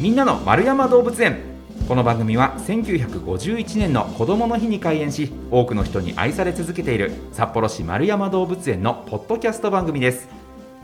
[0.00, 1.40] みんなの丸山動物園。
[1.88, 10.28] この番組は1951年の子どもの日に開園し多くの人に愛され続けている札幌市丸山動物園のポッドキャスト番組です。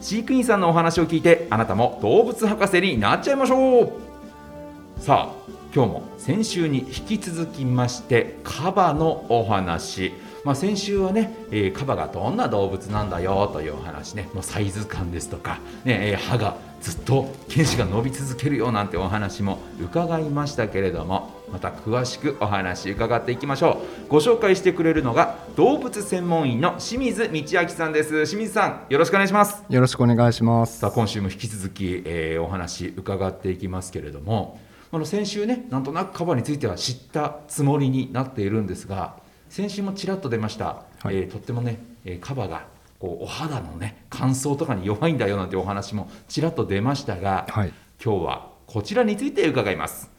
[0.01, 3.93] 飼育員さんのお話を聞いてあなたも動物博士になっちゃいましょう。
[4.99, 10.13] さあ今日も先週に引き続きましてカバのお話。
[10.45, 24.09] まあ、先週はね、えー、カバがどんな動物なんだよというお話ね、のサイズ感ですとか、ねえー、歯がずっと犬歯が伸び続けるよなんてお話も伺いましたけれどもまた詳しくお話伺っていきましょう。
[24.11, 28.11] ご紹介してくれるのが動物専門医の清水道明さんです。
[28.27, 29.65] 清水さんよろしくお願いします。
[29.71, 30.81] よろしくお願いします。
[30.81, 34.61] さあ今週も引き続き、えー、お話伺っていきますけれども
[34.93, 39.24] あの先週ねなんとなくカバについては知ったつもりになっているんですが
[39.55, 42.67] 先週もちらっと出ました、はい、えー、とってもね、えー、カバが
[42.99, 47.73] こうお肌のね乾燥とかに弱いんだよなんてお話もちらっと出ましたが、はい、
[48.05, 50.11] 今日はこちらについて伺います。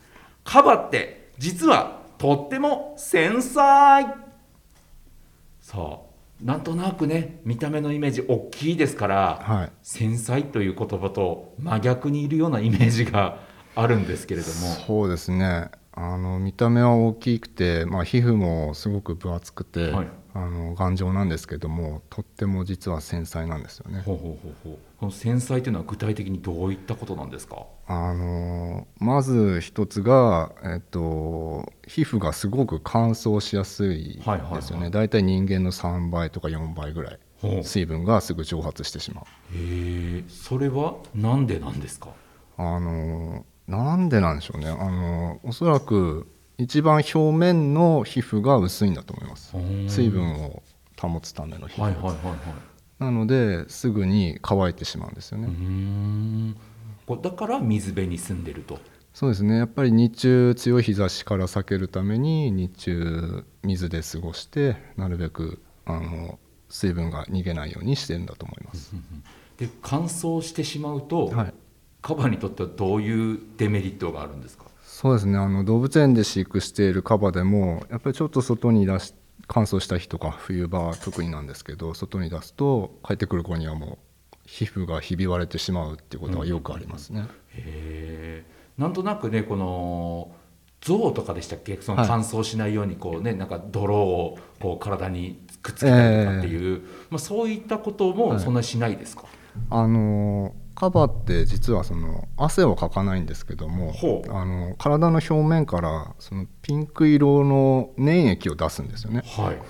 [0.45, 4.07] カバって実はとっても繊細。
[5.59, 6.05] そ
[6.41, 6.45] う。
[6.45, 13.39] なんとなくね見た目のイメージ大きいですから、はい、繊細という言葉と真逆にいるようなイメージが
[13.75, 14.53] あるんですけれども。
[14.53, 24.01] そうですねあの見た目は大きくて、まあ、皮膚もすごく分厚くて、はい、あの頑丈なんですけどもとっても実は繊細なんですよね。
[24.05, 24.77] ほうほうほうほう。
[24.99, 27.63] この繊細というのは具体的にどういったことなんですか？
[27.87, 34.21] あのまず一つが、えっと、皮膚がすごく乾燥しやすい
[34.53, 37.19] ですよね、大体人間の3倍とか4倍ぐらい
[37.63, 39.23] 水分がすぐ蒸発してしまう。
[39.55, 42.09] へえそれはなんでなんですか？
[42.57, 44.67] あのなんでなんでしょうね。
[44.67, 46.27] あのおそらく
[46.57, 49.55] 一番表面の皮膚が薄いんだと思います。
[49.87, 50.63] 水分を
[50.99, 52.37] 保つための皮膚、はいはいはいはい、
[52.99, 56.55] なのですぐに乾いてしまうんですよね。
[57.21, 58.79] だから水辺に住んでると。
[59.13, 59.57] そうですね。
[59.57, 66.37] やっぱり日中強い日差しから避けるために日中水で過ごしてなるべくあの
[66.69, 68.93] 水分が逃げないようにしてるんだと思います。
[69.57, 71.53] で乾燥してしまうと、はい、
[72.05, 74.65] カバにとってはどういうデメリットがあるんですか？
[74.83, 75.39] そうですね。
[75.39, 79.15] あの動物園で飼育しているカバでもやっぱりちょっと外に出し
[79.47, 83.97] 乾燥した日とか冬場は特になんですけど外に出すと帰ってくる子にはも
[84.33, 87.21] う皮膚がひび割れてしまうっていうことはよくありますね。
[87.21, 88.45] うん、へ
[88.77, 90.31] なんとなくねこの
[90.81, 91.79] 象とかでしたっけ？
[91.81, 99.31] その乾燥しないようにこうね、はい、なんか泥をこう体にくっつけたりとかっていう、えー、まあ、そういったこともそんなにしないですか、はい、
[99.71, 103.93] あのーカバって実はその汗をかかないんですけども
[104.29, 109.23] あの体の表面からそのピンク色の粘液を出すんですよね。
[109.25, 109.61] はい、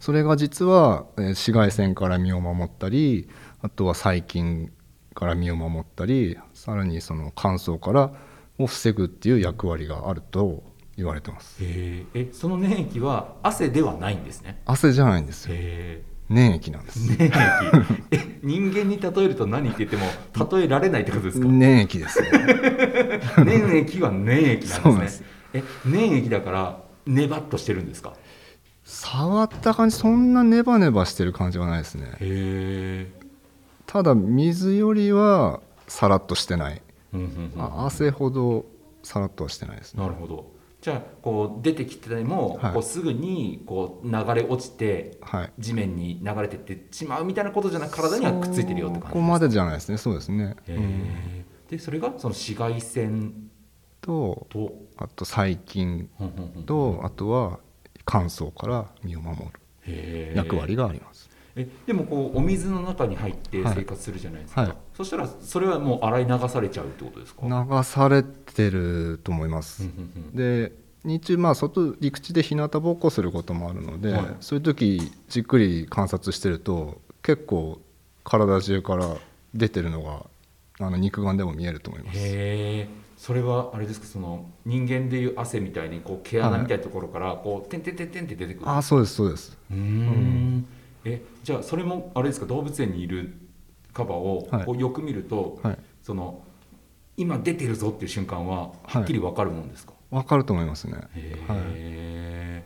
[0.00, 3.28] それが実は紫外線から身を守ったり
[3.60, 4.72] あとは細菌
[5.14, 8.12] から身を守ったりさらにその乾燥から
[8.58, 10.62] を防ぐっていう役割があると
[10.96, 11.58] 言われてます。
[11.60, 14.62] えその粘液は汗ではないんですね。
[14.64, 15.56] 汗じゃないんですよ。
[16.34, 16.98] 粘液なんです。
[17.18, 17.32] 粘液。
[18.10, 20.06] え人間に例えると何って言っても
[20.58, 21.46] 例えられないってことですか？
[21.46, 22.28] 粘液です、ね、
[23.44, 25.26] 粘液は粘液なんですね。
[25.54, 28.12] え粘液だからネバっとしてるんですか？
[28.84, 32.12] 触った感じそんなネバネバしてる感じはないですね。
[32.20, 33.10] へ
[33.86, 36.82] ただ水よりはさらっとしてない、
[37.56, 38.66] 汗ほど
[39.02, 40.02] さらっとはしてないですね。
[40.02, 40.50] なるほど
[40.84, 49.08] じゃあこう出てきても、はい、こうすぐにこう流れ落ちて、はい、地面に流れてってしまうみたいなことじゃなく体にはくっついてるよって感じですか？
[49.08, 49.96] ここまでじゃないですね。
[49.96, 53.32] そうですね、うん、でそれがその紫外線
[54.02, 54.46] と
[54.98, 56.10] あと細菌
[56.66, 57.60] とあとは
[58.04, 59.38] 乾燥から身を守
[59.86, 60.34] る。
[60.34, 64.70] 役割がありますえでもこうお水の中に入って生活するじゃないですか、はい。
[64.70, 67.42] はい、そしたらそれはもう洗い流されちゃうってことですか？
[67.46, 69.88] 流されてると思います。
[70.34, 70.72] で
[71.04, 77.80] 日中まあ外陸地で日向ぼっこすることもあるので、はい、そういう時じっくり観察してると結構
[78.24, 79.16] 体中から
[79.54, 80.24] 出てるのが
[80.80, 82.18] あの肉眼でも見えると思います。
[82.18, 84.06] へえそれはあれですか？
[84.06, 88.68] その人間でいう汗みたいにこう毛穴みたいなところからこう、てんてんてんてんって出てくる？
[88.68, 89.56] あそうですそうです。
[89.70, 90.66] うん
[91.04, 93.34] えじゃあそれもあれですか動物園にいる
[93.92, 96.42] カバをこうよく見ると、はい、その
[97.16, 100.98] 今出てるぞっていう瞬間ははっきり分かるもんですか、はい、分かると思いますね。
[101.14, 102.62] へえ、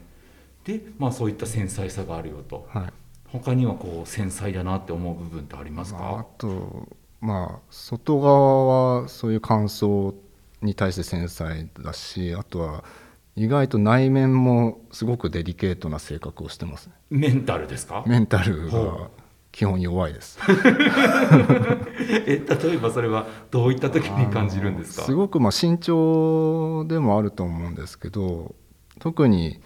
[0.66, 2.92] はい、でまあそういった繊細さがあるよと、はい、
[3.30, 6.20] 他にはこう繊細だなって思う部分ってありますか？
[6.20, 6.88] あと
[7.20, 10.14] まあ外側はそういう乾燥
[10.62, 12.84] に対して繊細だしあとは
[13.38, 16.88] 意外と内面もすごくデリケートな性格をしてます。
[16.88, 18.02] ねメンタルですか？
[18.06, 19.08] メンタルが
[19.52, 20.38] 基本弱いです。
[22.26, 25.04] え例えばそれはどういった時に感じるんですか？
[25.04, 28.54] すごくまあ慎重でもあると思うんですけど
[28.98, 29.60] 特に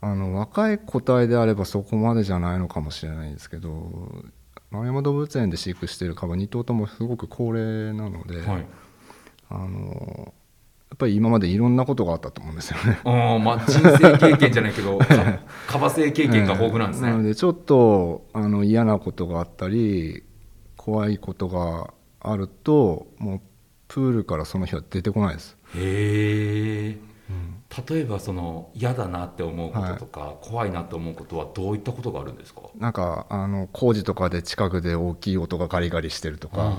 [0.00, 4.22] あの若い個体であればそこまでじゃないのかもしれないんですけど
[4.70, 8.66] 丸山動物園で飼育しているカバ2頭ともすごく高齢なので、はい、
[9.50, 9.82] あの
[10.13, 10.13] や
[10.94, 13.00] っぱり今までいろんなことがあったと思うんですよね。
[13.04, 14.98] あまあ、人生経験じゃないけど
[15.66, 17.10] カバ生経験が豊富なんですね。
[17.10, 20.22] なのでちょっとあの嫌なことがあったり
[20.76, 23.40] 怖いことがあるともう
[23.88, 25.56] プールからその日は出てこないです。
[25.74, 26.98] へえ、
[27.30, 32.62] うん、例えばその嫌だなって思うこととか、はい、怖いなって思うことはどういったことがあるんですか？
[32.78, 36.76] なんかあの工事とかで近くで大きい音がガリガリしてるとか、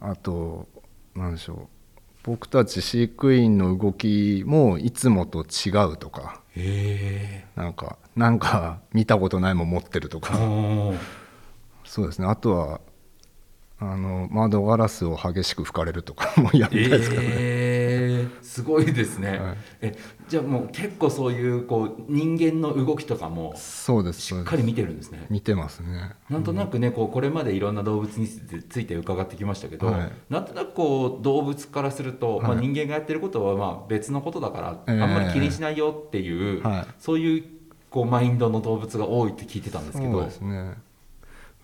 [0.00, 0.68] あと
[1.14, 1.68] 何でしょう
[2.26, 6.42] 僕たち飼育員の動きもいつもと違うとか。
[7.54, 10.34] なんかなんか見たことないもん持ってるとか。
[11.84, 12.26] そうですね。
[12.26, 12.80] あとは
[13.78, 17.28] あの窓ガラスを激しく吹かれるとかもやりたいですからね。
[18.16, 19.98] えー、すごいですね、はい、え
[20.28, 25.26] じゃあもう結構そういうこう人間の動きとかもそうですしっかり見てるんですね。
[25.30, 26.16] 見てますね。
[26.30, 36.62] なんとなくねこうこれまでいろんな動物について伺ってきましたけど、はい、なんとなくこう動物からすると、はい、まあ、人間がやってることはまあ別のことだから、あんまり気にしないよっていう、
[36.98, 37.44] そういう
[37.90, 40.74] こうマインドの動物が多いって聞いてたんですけどそうですね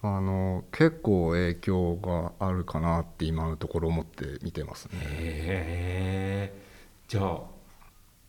[0.05, 4.91] あの結構影響があるかなって今のところ思って見てますね。
[5.01, 6.53] へ
[7.07, 7.43] じゃあ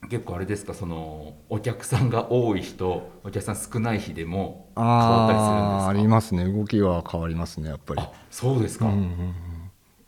[0.07, 5.87] 結構あれですかそのお客さんが多い人お客さん少ない日でも変わったりするんですか？
[5.87, 6.45] ありますね。
[6.45, 8.03] 動きは変わりますねやっぱり。
[8.29, 9.33] そうですか、うんうんうん、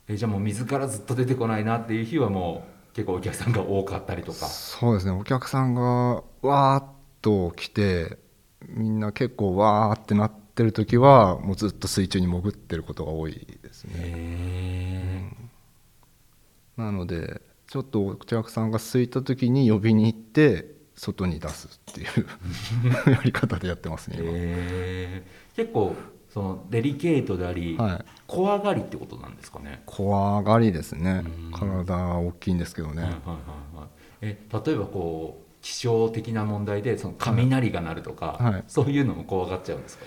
[0.06, 4.46] えじゃあもう水からずっと出てこないなっていう日はもう結構お客さんが多かったりとか？
[4.46, 5.12] そうですね。
[5.12, 6.84] お客さんがわーっ
[7.22, 8.18] と来て
[8.68, 15.30] みんな結構わーってなってってる時はもうずっと水中に潜ってることが多いですね、
[16.78, 22.26] うん、なのでちょっとお客さんが空いた時に呼びに行って外に出すっていう
[23.12, 25.24] やり方でやってますね
[25.54, 25.94] 結構
[26.30, 29.82] そのデリケートであり、はい、怖がりってことなんですかね？
[29.86, 31.24] 怖がりですね。
[31.52, 33.38] 体大きいんですけどね、はいはいは
[33.74, 33.88] いはい、
[34.20, 40.04] え例えばこう気象的な問題でその雷が鳴るとか、はい、そういうのも怖がっちゃうんですか？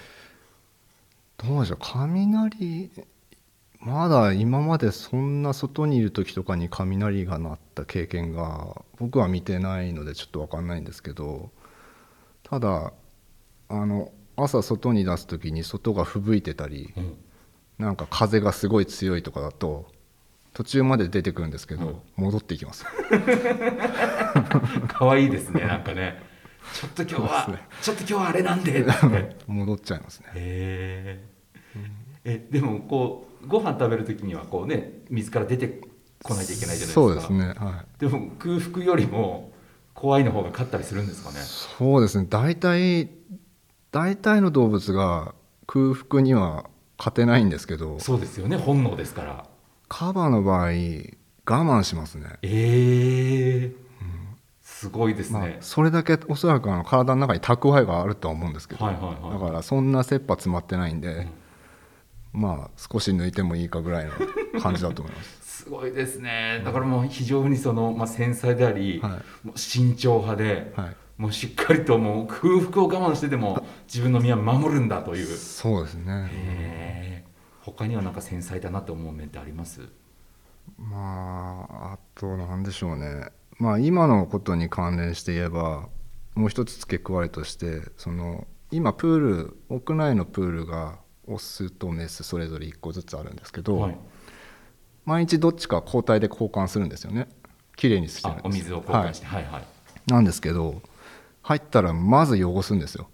[1.45, 1.77] どうでしょう。
[1.79, 2.91] 雷
[3.79, 11.49] まだ今までそんな外にいる時とかに雷が鳴った経験が僕は見てないのでちょっと分かんないんですけど
[12.43, 12.91] ただ
[13.69, 17.17] あの朝外に出す時に外が吹雪いてたり、うん、
[17.77, 19.87] なんか風がすごい強いとかだと
[20.53, 22.85] 途中まで出てくるんですけど、うん、戻っていきます。
[24.89, 26.21] 可愛いですねなんかね
[26.73, 28.85] ちょっと今日は、ね、ちょっと今日はあれなんで
[29.47, 30.27] 戻っちゃいますね。
[30.35, 31.25] へ
[32.23, 35.81] えでもこうご飯食べる時にはこうね水から出て
[36.21, 36.93] こないといけないじゃないですか。
[36.93, 39.51] そうですね、はい、でも空腹よりも
[39.93, 41.37] 怖いの方が勝ったりするんですかね。
[41.39, 42.27] そうですね。
[42.29, 43.09] 大体
[43.91, 45.33] 大体の動物が
[45.65, 47.99] 空腹には勝てないんですけど。
[47.99, 48.57] そうですよね。
[48.57, 49.45] 本能ですから。
[49.87, 50.71] カバの場合我
[51.45, 52.37] 慢しますね。
[52.43, 53.88] ええー
[54.79, 61.27] すごいですね、まあ、それだけおそらくあの体の中に蓄えがあるとは思うんですけど、はいはいはい、だからそんな切羽詰まってないんで、
[62.33, 65.39] うん、まあ少し抜いてもいいかぐらいの感じだと思います。
[65.65, 66.61] すごいですね。
[66.63, 75.25] だからもう非常にその、まあ、繊細であり、はい、もう慎重派で、はい、もうしっかりともう空腹を我慢してでも自分の身は守るんだという。
[75.25, 77.25] そうですね。
[77.59, 79.81] 他には何か繊細だなと思う面ってあります？
[80.77, 83.27] まああと何でしょうね
[83.59, 85.89] まあ、今のことに関連して言えば
[86.33, 93.97] もう一つ付け加えとしてその今プール屋内のプールがオスとメスそれぞれ1個ずつあるんですけど、はい、
[95.05, 97.27] 毎日どっちか交代で交換するんですよね。
[97.75, 99.63] きれいにしてるんですお水を交換して、はい、はいはい。
[100.07, 100.81] なんですけど
[101.41, 103.09] 入ったらまず汚すんですよ。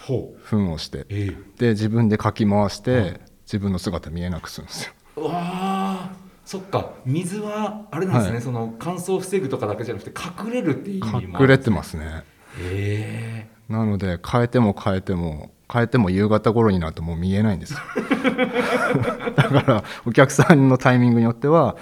[0.00, 4.92] 糞をして、えー、で自分でかき回して、自分の姿見えなくするんですよ。
[5.16, 10.12] うわそっか水はあれなんですね、はい、その乾燥を防ぐとかだけじゃなくて
[10.44, 12.22] 隠れるっていう意味も、ね、隠れてますね。
[12.60, 13.48] へえ。
[13.68, 17.80] なので変えても変えても変えても夕方頃になるともう見えないんですよ。
[19.34, 21.76] だからお客さんのタイミングによっては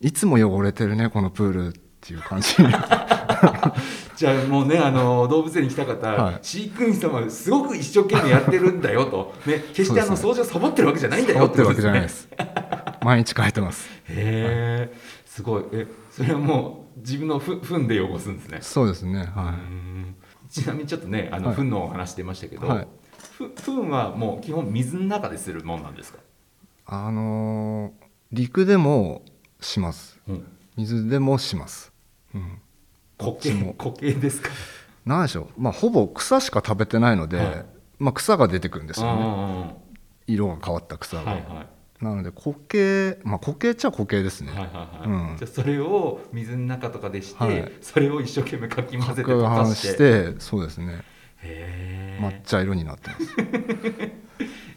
[0.00, 2.56] いつも汚れてるねこのプールっていう感じ
[4.16, 12.30] じゃあもうねあの動物園に来た方、はい、飼育員様すごく一生懸命やってるんだよと、ね、決してあの掃除をサボってるわけじゃないんだよってことですね
[13.02, 13.88] 毎日変えてます。
[14.08, 14.90] へえ、はい、
[15.26, 15.64] すごい。
[15.72, 18.58] えそれはもう自分のふ糞で汚すんですね。
[18.60, 19.20] そうですね。
[19.34, 19.56] は
[20.48, 20.50] い。
[20.50, 22.88] ちなみにちょっとねあの糞のお話してましたけど、はい、
[23.56, 26.18] 糞はもう基本水の中でするもんなんですか？
[26.86, 27.92] あのー、
[28.32, 29.22] 陸でも
[29.60, 31.92] します、うん、水でもします、
[32.34, 32.58] うん、
[33.16, 34.50] 固形固形ですか？
[35.06, 35.60] 何でしょう。
[35.60, 37.66] まあほぼ草しか食べてないので、はい、
[38.00, 39.76] まあ、草が出てくるんですよね。
[40.26, 41.66] 色が変わった草が、はいはい、
[42.00, 45.30] なので固形まあ固形っちゃ固形ですね、はいはいはい。
[45.30, 50.34] うん、じゃそれを水の中とかでして、はい、それを一生懸命かき混ぜて溶かして。
[50.38, 51.02] そうですね。
[52.20, 53.26] 抹茶色になってます。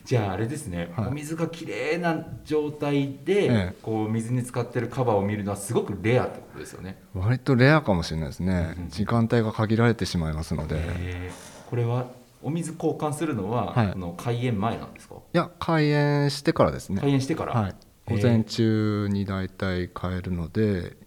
[0.05, 7.01] じゃああれですね、はい、お水がきれいな状態で、ええ、こう水に使ってるカバーを見るのはすごくレアってことですよね。
[7.13, 11.31] 割とレアかもしれないですね、時間帯が限られてしまいますので、
[11.69, 12.07] これは
[12.43, 15.15] お水交換するのは、はい、の開園前なんですか？
[15.15, 17.01] いや開園してからですね。
[17.01, 20.97] 開園してから、はい、午前中に大体買えるので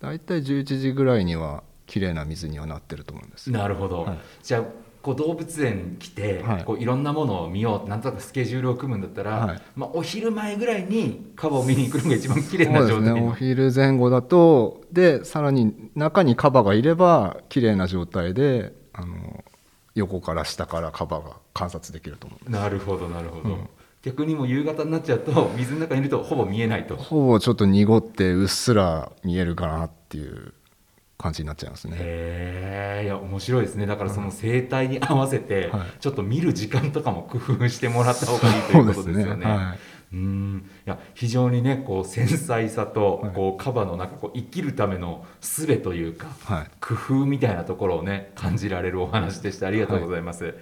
[0.00, 4.62] 大体11時ぐらいには綺麗な水にはなってると思うんですなるほど、はい、じゃあ
[5.02, 19.44] こう動物園来て、はい、こういろんなものを見ようなんとなくスケジュールを組むんだったら、はい、まあ、お昼前ぐらいにカバを見に来るのが一番綺麗な状態ね、お昼前後だとでさらに中にカバがいれば綺麗な状態であの
[19.96, 22.50] 横から下からカバが観察できると思う。
[22.50, 23.68] なるほどなるほど、うん、
[24.02, 26.96] 逆にも夕方になっちゃうと水の中にいるとほぼ見えないと。
[26.96, 30.52] ほぼちょっと濁ってうっすら見えるかなっていう
[31.18, 31.96] 感じになっちゃいますね。
[31.98, 33.86] へえいや面白いですね。
[33.86, 39.46] だからその生態に合わせて、ちょっと見る時間とかも工夫してもらった方がいいということですよね。
[39.46, 40.70] はいうん。
[40.86, 49.66] いや非常にねこう繊細さと、こうカバの中こう生きるための術というか、はい、工夫みたいなところをね感じられるお話でした。
[49.66, 50.44] ありがとうございます。
[50.44, 50.54] はい、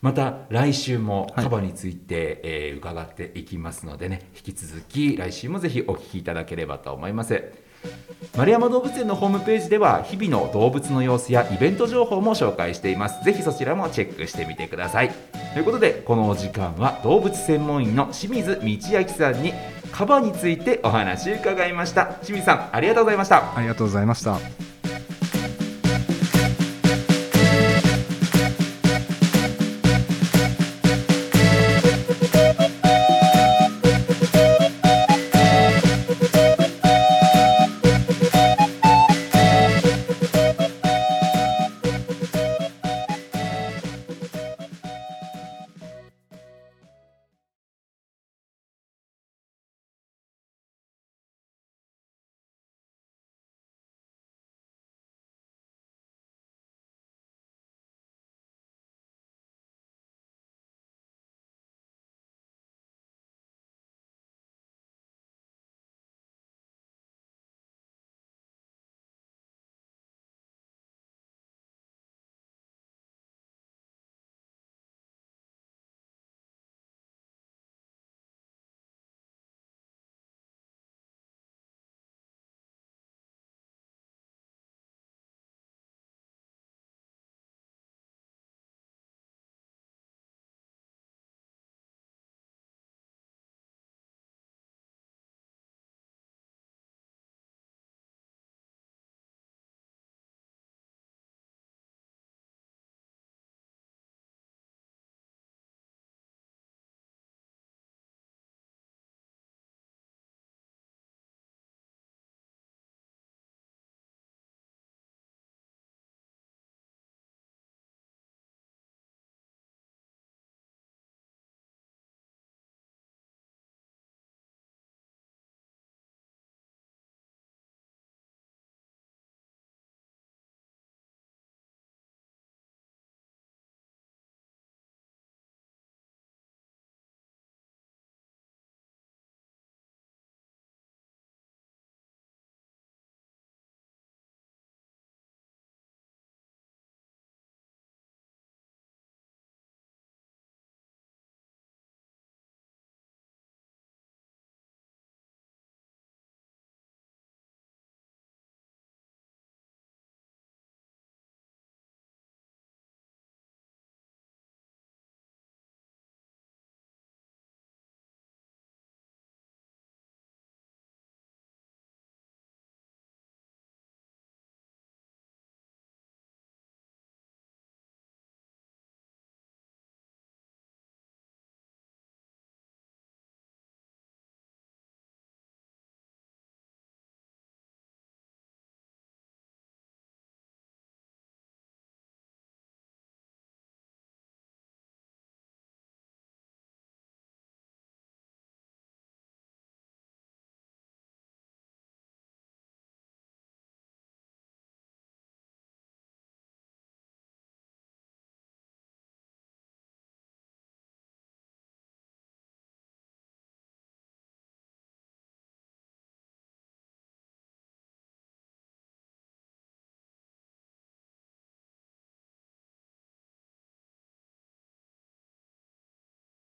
[0.00, 7.63] また来週もカバについて、はい、えー、伺っていきますのでね引き続き来週もぜひお聞きいただければと思います。
[8.36, 13.24] 丸山動物園のホームページでは日々の動物の様子やイベント情報も紹介しています。
[13.24, 15.10] ぜひそちらもチェックしてみてください。
[15.52, 19.52] ということでこのお時間は動物専門医の清水道明さんに
[19.92, 22.06] カバについてお話伺いました。
[22.22, 23.56] 清水さんありがとうございました。
[23.56, 24.63] ありがとうございました。